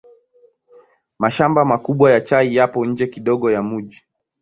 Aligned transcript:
Mashamba 1.19 1.61
makubwa 1.65 2.11
ya 2.11 2.21
chai 2.21 2.55
yapo 2.55 2.85
nje 2.85 3.07
kidogo 3.07 3.51
ya 3.51 3.63
mji. 3.63 4.03